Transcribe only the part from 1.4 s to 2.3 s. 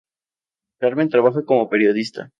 como periodista.